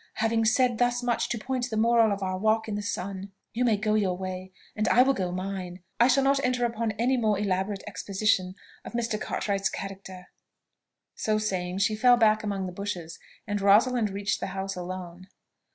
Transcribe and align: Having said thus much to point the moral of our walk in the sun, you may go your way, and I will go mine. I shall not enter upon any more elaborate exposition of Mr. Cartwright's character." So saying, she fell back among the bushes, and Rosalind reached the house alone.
Having 0.15 0.45
said 0.45 0.77
thus 0.79 1.03
much 1.03 1.29
to 1.29 1.37
point 1.37 1.69
the 1.69 1.77
moral 1.77 2.11
of 2.11 2.23
our 2.23 2.35
walk 2.39 2.67
in 2.67 2.73
the 2.73 2.81
sun, 2.81 3.31
you 3.53 3.63
may 3.63 3.77
go 3.77 3.93
your 3.93 4.17
way, 4.17 4.51
and 4.75 4.87
I 4.87 5.03
will 5.03 5.13
go 5.13 5.31
mine. 5.31 5.83
I 5.99 6.07
shall 6.07 6.23
not 6.23 6.43
enter 6.43 6.65
upon 6.65 6.93
any 6.93 7.17
more 7.17 7.37
elaborate 7.37 7.83
exposition 7.85 8.55
of 8.83 8.93
Mr. 8.93 9.21
Cartwright's 9.21 9.69
character." 9.69 10.29
So 11.13 11.37
saying, 11.37 11.77
she 11.81 11.95
fell 11.95 12.17
back 12.17 12.43
among 12.43 12.65
the 12.65 12.71
bushes, 12.71 13.19
and 13.45 13.61
Rosalind 13.61 14.09
reached 14.09 14.39
the 14.39 14.47
house 14.57 14.75
alone. 14.75 15.27